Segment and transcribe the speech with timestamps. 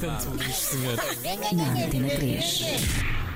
[0.00, 0.96] Tanto isto, senhor.
[1.54, 3.27] na Antena 3.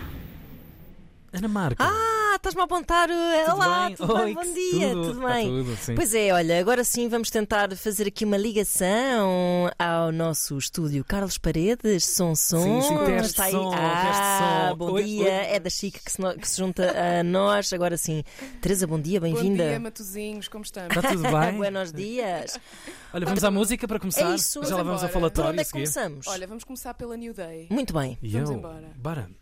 [1.35, 1.83] Ana Marca.
[1.83, 3.09] Ah, estás-me a apontar.
[3.09, 3.13] uh,
[3.47, 3.97] tudo Olá, bem?
[3.97, 4.35] tudo Oi, bem?
[4.35, 5.49] Bom dia, tudo, tudo, tá bem?
[5.49, 5.95] tudo, sim.
[5.95, 11.39] Pois é, olha, agora sim vamos tentar fazer aqui uma ligação ao nosso estúdio Carlos
[11.39, 12.83] Paredes, Som Som.
[12.83, 13.53] Sim, sim, teste Está aí.
[13.53, 14.77] som, ah, teste som.
[14.77, 15.25] bom Oi, dia.
[15.25, 15.31] oi.
[15.31, 17.73] É da Chica que se, no- que se junta a nós.
[17.73, 18.23] Agora sim.
[18.61, 19.81] Teresa, bom dia, Bom dia, bem-vinda.
[19.81, 20.95] Matozinhos, como estamos?
[20.95, 21.57] Está tudo bem?
[21.57, 22.59] Buenos dias.
[23.15, 24.31] Olha, vamos à música para começar.
[24.33, 24.63] É isso.
[24.65, 25.13] Já lá vamos Vamos ao embora.
[25.13, 26.27] Por falatório onde é que começamos?
[26.27, 27.69] Olha, vamos começar pela New Day.
[27.71, 28.19] Muito bem.
[28.23, 28.57] E Vamos eu?
[28.57, 28.91] embora.
[28.97, 29.42] Bora.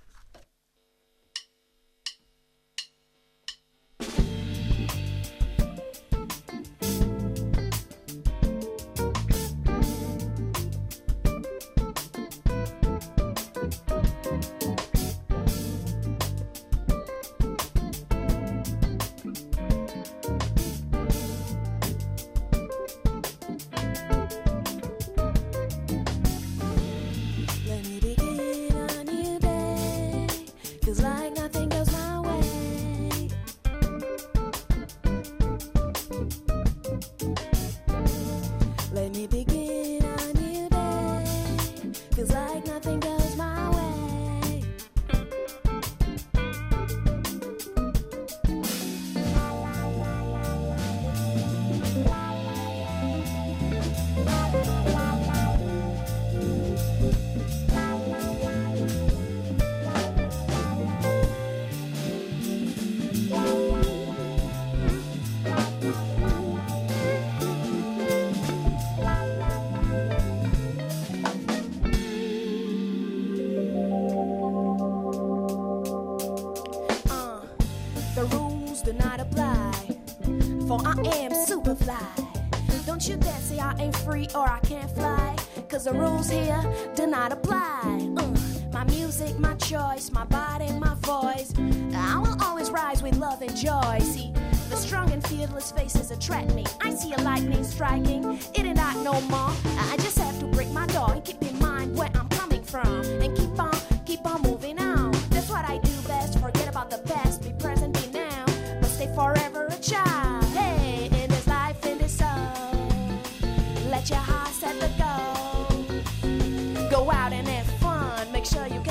[82.87, 85.37] Don't you dare say I ain't free or I can't fly.
[85.69, 86.61] Cause the rules here
[86.95, 87.81] do not apply.
[88.17, 88.35] Uh,
[88.73, 91.53] my music, my choice, my body, my voice.
[91.95, 93.99] I will always rise with love and joy.
[94.03, 94.33] See,
[94.69, 96.65] the strong and fearless faces attract me.
[96.81, 99.53] I see a lightning striking, it ain't not no more.
[99.91, 102.87] I just have to break my door and keep in mind where I'm coming from.
[103.23, 103.75] And keep on,
[104.05, 104.60] keep on moving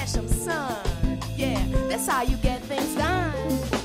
[0.10, 1.20] special son.
[1.36, 3.79] Yeah, that's how you get things done.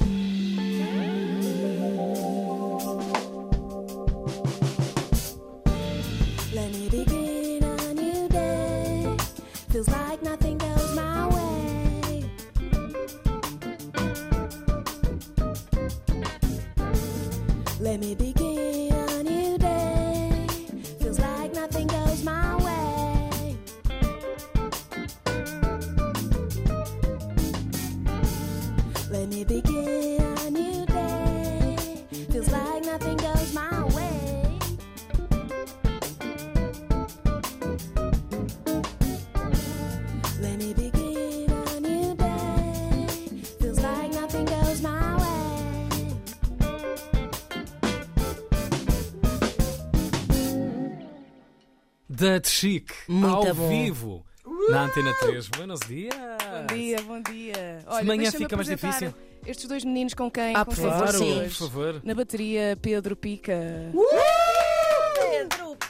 [52.16, 53.68] Da Chic, Muito ao bom.
[53.68, 54.24] vivo,
[54.70, 55.48] na Antena 3.
[55.48, 56.14] Buenos dias.
[56.14, 57.78] Bom dia, bom dia.
[57.86, 59.14] Olha, Amanhã deixa-me fica mais apresentar difícil.
[59.46, 61.40] Estes dois meninos com quem Ah, com por quem favor, sim.
[61.42, 62.00] por favor.
[62.04, 63.52] Na bateria, Pedro Pica.
[63.92, 63.98] Pedro,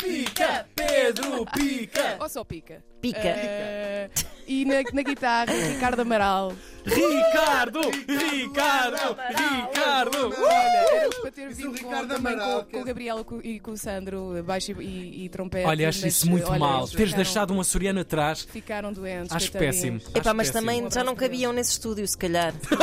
[0.05, 2.17] Pica, Pedro, pica.
[2.21, 2.83] Ou só Pica?
[3.01, 3.19] Pica.
[3.23, 4.09] Eh,
[4.47, 6.53] e na, na guitarra, Ricardo Amaral.
[6.87, 10.35] Ricardo, Ricardo, Ricardo.
[10.43, 13.71] Olha, eles para ter vindo com, Ricardo também Amaral, com, com o Gabriel e com
[13.73, 15.67] o Sandro, baixo e, e, trompete.
[15.67, 16.79] Olha, acho mas, isso muito olha, mal.
[16.81, 19.33] eles Teres ficaram- deixado um açoriano atrás, Ficaram doentes.
[19.33, 19.77] acho coitadinhos.
[20.05, 20.11] péssimo.
[20.17, 20.61] Epá, Acho mas péssimo.
[20.67, 22.53] também já não cabiam nesse estúdio, se calhar.
[22.65, 22.77] Se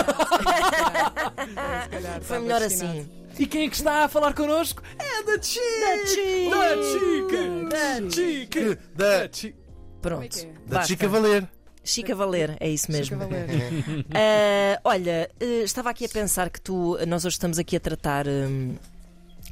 [1.90, 3.00] calhar, Foi estava melhor destinado.
[3.00, 3.21] assim.
[3.40, 4.84] E quem é que está a falar connosco?
[5.00, 5.62] É da Chic!
[5.80, 6.50] Da Chic!
[6.52, 8.10] Da Chic!
[8.10, 8.80] Da Chic!
[8.96, 9.56] Da, Chic!
[10.02, 10.38] Pronto.
[10.38, 10.52] É é?
[10.68, 10.84] da.
[10.84, 11.48] Chica Valer.
[11.84, 13.16] Chica Valer, é isso mesmo.
[13.20, 14.06] Chica Valer.
[14.14, 18.28] Ah, olha, eh, estava aqui a pensar que tu, nós hoje estamos aqui a tratar.
[18.28, 18.76] hum,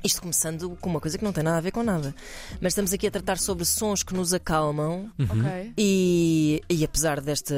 [0.04, 2.16] isto começando com uma coisa que não tem nada a ver com nada.
[2.62, 5.74] Mas estamos aqui a tratar sobre sons que nos acalmam Ok.
[5.78, 7.56] e, e apesar desta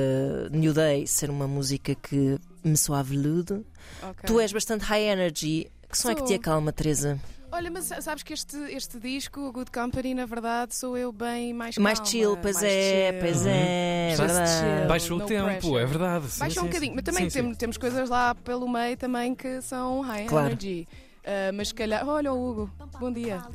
[0.51, 3.65] New Day ser uma música que me soa veludo,
[4.01, 4.23] ok.
[4.25, 5.68] tu és bastante high energy.
[5.91, 7.19] Que som é que te acalma, Teresa?
[7.53, 11.53] Olha, mas sabes que este, este disco, o Good Company, na verdade, sou eu bem
[11.53, 13.19] mais Mais calma, chill, pois mais é, chill.
[13.19, 14.88] pois é, é Just verdade.
[14.88, 15.77] Baixou no o tempo, pressure.
[15.81, 16.29] é verdade.
[16.31, 16.95] sim, Baixa um sim, bocadinho, sim.
[16.95, 17.38] mas também Sim, sim.
[17.41, 20.47] temos, temos coisas lá pelo meio também que são high Claro.
[20.47, 20.88] energy.
[21.25, 23.41] Ah, mas se calhar, olha o Hugo, bom dia.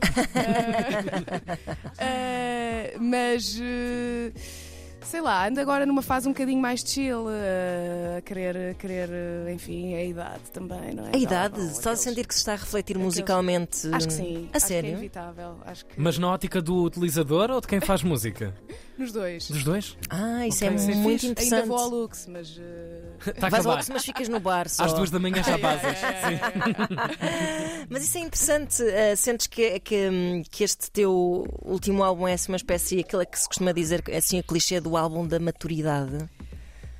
[1.98, 3.58] Ah, ah, mas.
[5.06, 9.08] Sei lá, ando agora numa fase um bocadinho mais chill, eh, a querer, a querer,
[9.10, 11.10] eh, enfim, a idade também, não é?
[11.14, 13.86] A idade, Não, não, estás a aqueles- sentir que se está a refletir aqueles- musicalmente?
[13.92, 14.34] Acho que sim.
[14.34, 14.90] A acho Que é sério?
[14.90, 15.58] inevitável.
[15.64, 18.52] Acho que Mas na ótica do utilizador ou de quem faz música?
[18.98, 19.48] nos dois.
[19.50, 19.96] Dos dois?
[20.10, 21.26] Ah, isso é Isso é muito Fixe.
[21.32, 21.54] interessante.
[21.62, 22.60] Ainda vou ao Lux, mas.
[23.26, 23.74] Está a Vais ao.
[23.76, 24.84] Lux, mas ficas no bar só.
[24.84, 25.96] Às duas da manhã já basas.
[27.88, 28.82] Mas isso é interessante.
[28.82, 33.38] eh, sentes que, que, que este teu último álbum é assim uma espécie, aquilo que
[33.38, 36.28] se costuma dizer, é assim a clichê do álbum da maturidade?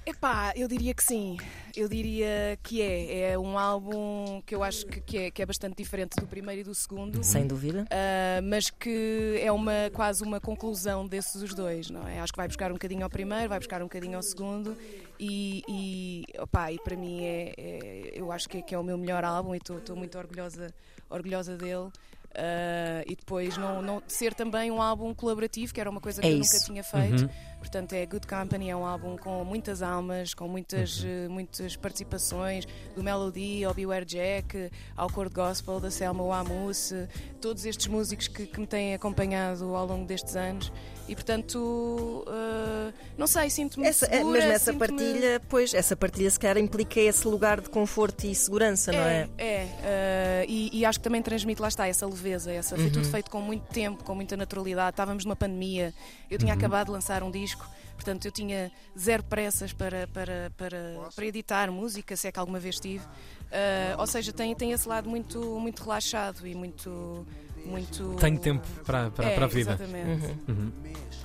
[0.09, 1.37] Epá, eu diria que sim.
[1.77, 3.33] Eu diria que é.
[3.33, 6.61] É um álbum que eu acho que, que é, que é bastante diferente do primeiro
[6.61, 7.25] e do segundo.
[7.25, 7.85] Sem dúvida.
[7.91, 12.21] Ah, mas que é uma, quase uma conclusão desses os dois, não é?
[12.21, 14.77] Acho que vai buscar um bocadinho ao primeiro, vai buscar um bocadinho ao segundo
[15.19, 18.85] e, e, opá, e para mim é, é- eu acho que é, que é o
[18.85, 20.73] meu melhor álbum e estou muito orgulhosa,
[21.11, 21.91] orgulhosa dele.
[22.39, 26.29] Ah, e depois não, não ser também um álbum colaborativo, que era uma coisa que
[26.29, 26.53] É eu isso.
[26.55, 27.23] nunca tinha feito.
[27.25, 27.31] Uhum.
[27.59, 31.09] Portanto, é Good Company, é um álbum com muitas almas, com muitas, Uhum.
[31.25, 32.65] eh, muitas participações,
[32.95, 36.93] do Melody ao Beware Jack, ao Cor de Gospel, da Selma Wamus,
[37.41, 40.73] todos estes músicos que, que me têm acompanhado ao longo destes anos.
[41.09, 45.97] E portanto, eh, não sei, sinto-me Essa, é, segura, mesmo essa sinto-me- partilha, pois, essa
[45.97, 49.29] partilha se calhar implica esse lugar de conforto e segurança, não é?
[49.39, 52.87] É, é, eh, e, e acho que também transmite, lá está, essa leveza, essa, foi
[52.87, 52.91] Uhum.
[52.93, 54.91] tudo feito com muito tempo, com muita naturalidade.
[54.91, 55.93] Estávamos numa pandemia,
[56.31, 57.56] eu tinha acabado de lançar um disco,
[57.95, 60.79] portanto eu tinha zero pressas para, para, para,
[61.15, 63.05] para editar música, se é que alguma vez tive.
[63.51, 67.27] Eh, ou seja, tem, tem esse lado muito, muito relaxado e muito.
[67.67, 69.73] Muito Tenho tempo para, para, É, para a vida.
[69.81, 70.35] Exatamente.
[70.49, 70.73] Uhum.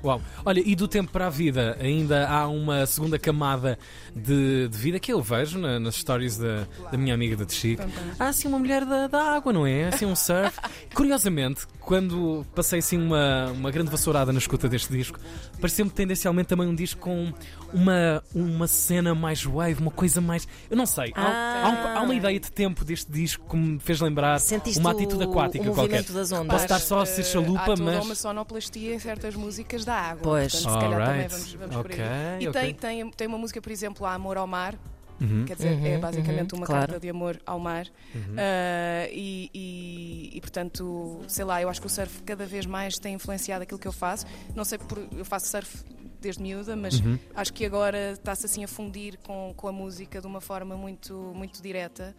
[0.03, 0.19] Uau.
[0.43, 3.77] Olha, e do tempo para a vida, ainda há uma segunda camada
[4.15, 7.83] de, de vida que eu vejo na- nas stories da, da minha amiga da Chico.
[8.17, 9.89] Há assim uma mulher da, da água, não é?
[9.89, 10.57] Assim um surf.
[10.95, 15.19] Curiosamente, quando passei assim uma, uma grande vassourada na escuta deste disco,
[15.59, 17.31] pareceu-me tendencialmente também um disco com
[17.71, 20.47] uma, uma cena mais wave, uma coisa mais.
[20.69, 21.11] Eu não sei.
[21.15, 21.21] Há,
[21.63, 24.91] há um- há uma ideia de tempo deste disco que me fez lembrar Sentiste uma
[24.91, 25.81] atitude aquática o qualquer.
[26.01, 26.53] movimento das ondas.
[26.53, 28.05] Posso estar só a ser chalupa, há toda mas.
[28.05, 30.23] uma sonoplastia em certas músicas da água.
[30.23, 30.51] Pois.
[30.53, 31.31] Portanto, se calhar também Alright.
[31.31, 31.97] vamos, vamos por aí.
[31.99, 32.05] Ok,
[32.39, 32.61] E ok.
[32.61, 34.75] tem, tem, tem uma música, por exemplo, a Amor ao Mar,
[35.19, 35.45] Uhum.
[35.45, 36.81] quer dizer, é Uhum, basicamente uhum, uma claro.
[36.87, 37.85] carta de amor ao mar.
[38.15, 38.35] Uhum.
[38.39, 42.97] Ah, e, e- e, portanto, sei lá, eu acho que o surf cada vez mais
[42.97, 44.25] tem influenciado aquilo que eu faço.
[44.55, 44.97] Não sei por.
[45.15, 45.83] Eu faço surf
[46.19, 47.19] desde miúda, mas Uhum.
[47.35, 51.13] acho que agora está-se assim a fundir com, com a música de uma forma muito,
[51.35, 52.15] muito direta.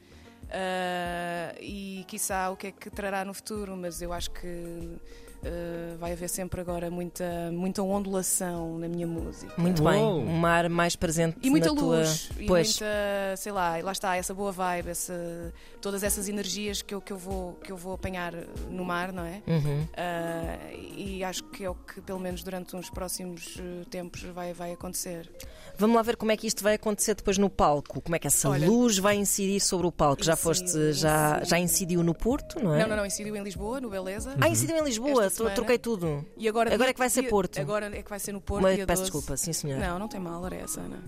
[0.54, 4.98] Ah, e quiçá o que é que trará no futuro, mas eu acho que
[5.44, 9.52] ah, vai haver sempre agora muita, muita ondulação na minha música.
[9.56, 9.90] Muito Uou.
[9.92, 10.02] bem.
[10.02, 11.98] Um mar mais presente E muita na tua.
[11.98, 12.68] luz, e Pois.
[12.80, 17.12] muita, sei lá, lá está, essa boa vibe, essa, todas essas energias que eu, que,
[17.12, 18.32] eu vou, que eu vou apanhar
[18.70, 19.42] no mar, não é?
[19.46, 19.86] Uhum.
[19.96, 20.58] Ah,
[20.96, 24.72] e acho que é o que, pelo menos durante uns próximos eh, tempos, vai, vai
[24.72, 25.30] acontecer.
[25.78, 28.00] Vamos lá ver como é que isto vai acontecer depois no palco.
[28.02, 30.22] Como é que essa Olha- luz vai incidir sobre o palco?
[30.22, 31.48] Já Incide, foste, já, incide.
[31.50, 32.80] já incidiu no Porto, não é?
[32.82, 34.36] Não, não, não, incidiu em Lisboa, no Beleza.
[34.40, 35.54] Ah, incidiu em Lisboa, semana.
[35.54, 36.24] troquei tudo.
[36.36, 37.60] E agora, Agora dia- é que vai ser dia- Porto.
[37.60, 38.62] Agora é que vai ser no Porto.
[38.62, 39.12] Mas dia peço 12.
[39.12, 39.78] desculpa, sim senhor.
[39.78, 41.02] Não, não tem mal, era essa, Ana.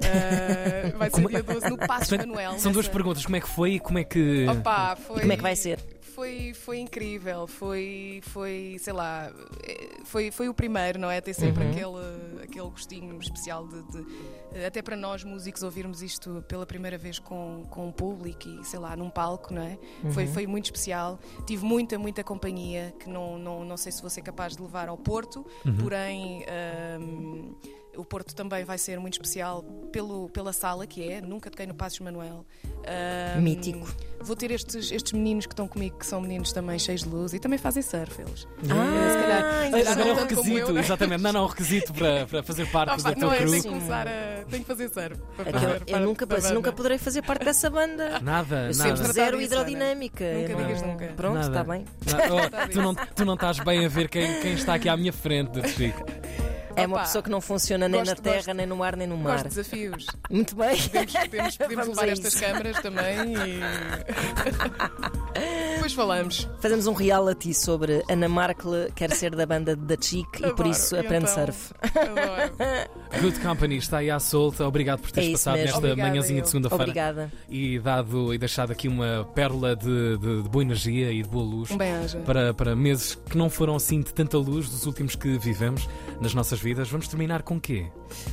[0.00, 2.58] Ah, vai ser Como- dia 12 no Passo Portanto, Manuel.
[2.58, 3.24] São duas perguntas.
[3.24, 4.46] Como é que foi e como é que.
[4.48, 5.16] Opa, foi...
[5.16, 5.78] E como é que vai ser?
[6.14, 9.30] Foi, foi incrível, foi, foi, sei lá,
[9.62, 11.20] eh, foi, foi o primeiro, não é?
[11.20, 11.70] Tem sempre Uhum.
[11.70, 17.18] aquele, aquele gostinho especial de, de- até para nós músicos ouvirmos isto pela primeira vez
[17.18, 19.78] com, com um público e sei lá, num palco, não é?
[20.12, 20.32] Foi, Uhum.
[20.32, 21.18] foi muito especial.
[21.46, 24.88] Tive muita, muita companhia que não, não, não sei se vou ser capaz de levar
[24.88, 25.76] ao Porto, Uhum.
[25.76, 26.44] porém.
[26.48, 27.54] ahm,
[27.96, 29.60] o Porto também vai ser muito especial
[29.90, 32.46] pelo, pela sala que é, nunca toquei no Passos Manuel.
[32.88, 33.86] Ahm, Mítico.
[34.20, 37.32] Vou ter estes, estes meninos que estão comigo, que são meninos também cheios de luz
[37.34, 38.48] e também fazem surf eles.
[38.58, 40.80] Ah, se calhar- se calhar Agora é como requisito, eu, né?
[40.80, 41.22] exatamente.
[41.22, 43.50] Não, não, o requisito para, para fazer parte Ah, pá, da tua não é, crew.
[43.50, 44.44] tenho que começar a.
[44.50, 45.16] Tenho que fazer surf.
[45.36, 48.18] para fazer eu parte nunca, da nunca poderei fazer parte dessa banda.
[48.20, 48.96] Nada, Eu nada.
[48.96, 50.24] sempre zero hidrodinâmica.
[50.34, 51.06] Nunca eu digas não- nunca.
[51.16, 51.84] Pronto, está bem.
[52.06, 54.96] Não, oh, tu, não, tu não estás bem a ver quem, quem está aqui à
[54.96, 56.04] minha frente, Chico.
[56.82, 58.54] É uma Opa, pessoa que não funciona nem gosto, na terra, gosto.
[58.54, 59.32] nem no mar, nem no mar.
[59.32, 60.06] Gosto de desafios.
[60.30, 60.76] Muito bem.
[60.78, 63.60] Podemos, podemos, podemos levar estas câmaras também e.
[65.74, 66.48] Depois falamos.
[66.60, 70.96] Fazemos um reality sobre Ana Markle quer ser da banda da Chic e por isso
[70.98, 71.46] aprende então?
[71.46, 71.72] surf.
[71.82, 73.22] Adoro.
[73.22, 74.66] Good Company está aí à solta.
[74.66, 75.66] Obrigado por teres É passado mesmo.
[75.66, 76.42] nesta Obrigada, manhãzinha eu.
[76.42, 77.32] de segunda-feira Obrigada.
[77.48, 81.44] e dado e deixado aqui uma pérola de, de- de boa energia e de boa
[81.44, 81.70] luz.
[81.70, 82.18] Um bem-aja.
[82.20, 85.88] Para, para meses que não foram assim de tanta luz dos últimos que vivemos
[86.20, 86.67] nas nossas vidas.
[86.74, 87.86] Vamos terminar com quê?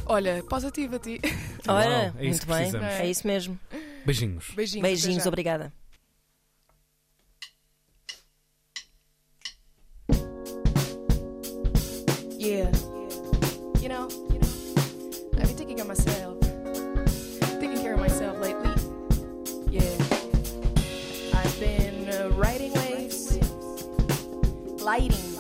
[0.06, 1.20] Olha, positivo a ti.
[1.68, 2.72] Ora, Uau, é muito bem.
[3.00, 3.60] É isso mesmo.
[4.06, 4.52] Beijinhos.
[4.56, 4.82] Beijinhos.
[4.84, 5.74] Beijinhos, obrigada.
[12.38, 12.70] Yeah.
[13.82, 14.08] You know,
[15.34, 16.40] I've been thinking of myself,
[17.60, 18.70] taking care of myself lately.
[19.72, 19.82] Yeah.
[21.34, 23.38] I've been uh, writing waves,
[24.84, 25.35] lighting.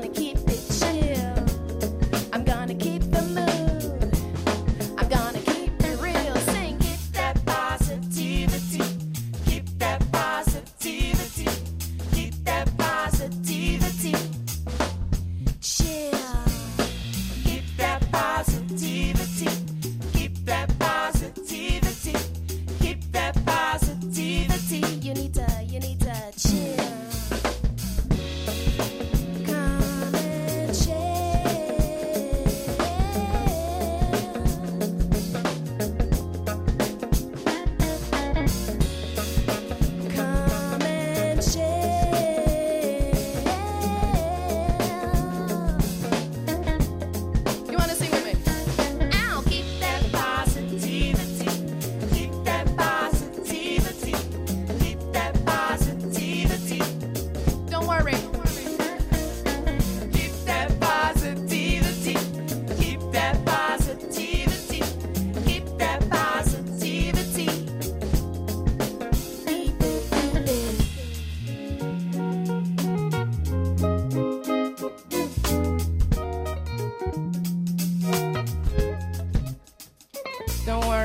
[0.00, 1.34] Gonna keep it chill.
[2.32, 4.14] I'm gonna keep the mood.
[4.96, 6.36] I'm gonna keep it real.
[6.52, 8.84] Sing, keep that positivity.
[9.46, 11.48] Keep that positivity.
[12.12, 14.14] Keep that positivity.
[15.60, 16.44] Chill.
[17.42, 19.50] Keep that positivity.
[20.12, 22.14] Keep that positivity.
[22.78, 24.80] Keep that positivity.
[25.04, 25.47] You need to,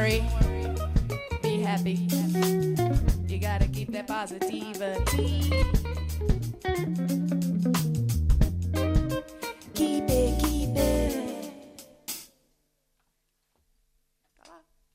[0.03, 0.23] worry.
[1.41, 1.95] Be happy.
[3.27, 5.49] You gotta keep that positivity.
[9.73, 11.53] Keep it, keep it.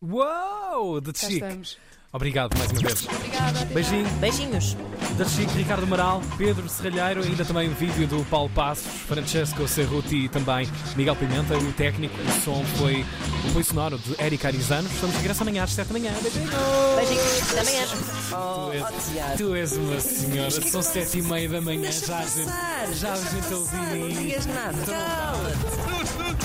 [0.02, 1.00] Uou!
[1.00, 1.78] The Cá Chic.
[2.12, 3.06] Obrigado mais uma vez.
[3.06, 3.64] Obrigada.
[3.66, 4.08] Beijinho.
[4.20, 4.76] Beijinhos.
[5.18, 10.14] Da Chic, Ricardo Amaral, Pedro Serralheiro, ainda também um vídeo do Paulo Passos, Francesco Cerruti
[10.14, 12.14] e também Miguel Pimenta, o técnico.
[12.16, 13.04] O som foi
[13.44, 14.88] o apoio sonoro de Eric Arizano.
[14.88, 16.12] Estamos de regresso amanhã às 7 da manhã.
[16.22, 16.50] Beijinhos!
[16.94, 17.50] Beijinhos.
[17.50, 17.86] Até amanhã.
[18.32, 23.00] Tu és, tu és uma senhora, são 7 e meia da manhã, já a gente,
[23.00, 24.78] já a gente ouviu Não digas nada.
[24.86, 25.98] Cala-te.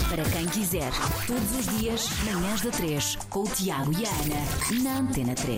[0.09, 0.91] Para quem quiser,
[1.27, 5.51] todos os dias, manhãs da 3, com o Tiago e a Ana, na Antena 3.